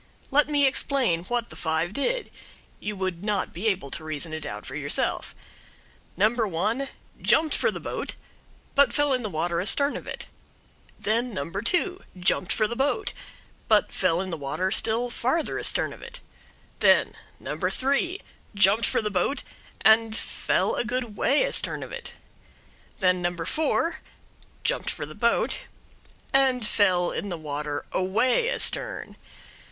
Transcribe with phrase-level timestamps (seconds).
[0.31, 2.31] Let me explain what the five did
[2.79, 5.35] you would not be able to reason it out for yourself.
[6.17, 6.27] No.
[6.29, 6.89] 1
[7.21, 8.15] jumped for the boat,
[8.73, 10.25] but fell in the water astern of it.
[10.99, 11.51] Then No.
[11.51, 13.13] 2 jumped for the boat,
[13.67, 16.19] but fell in the water still farther astern of it.
[16.79, 17.55] Then No.
[17.59, 18.21] 3
[18.55, 19.43] jumped for the boat,
[19.81, 22.13] and fell a good way astern of it.
[23.01, 23.35] Then No.
[23.45, 23.99] 4
[24.63, 25.65] jumped for the boat,
[26.33, 29.15] and fell in the water away astern.